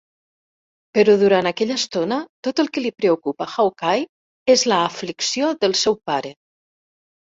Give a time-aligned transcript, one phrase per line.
[0.97, 2.17] Però durant aquella estona,
[2.49, 4.09] tot el que li preocupa a Hawkeye
[4.59, 6.39] és l'aflicció del seu pare.